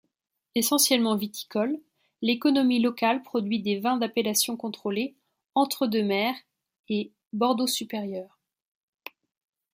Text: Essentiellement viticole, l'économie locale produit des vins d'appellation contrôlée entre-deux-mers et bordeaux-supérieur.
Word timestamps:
Essentiellement 0.55 1.15
viticole, 1.15 1.79
l'économie 2.23 2.79
locale 2.81 3.21
produit 3.21 3.59
des 3.59 3.77
vins 3.77 3.97
d'appellation 3.97 4.57
contrôlée 4.57 5.13
entre-deux-mers 5.53 6.33
et 6.89 7.11
bordeaux-supérieur. 7.33 8.39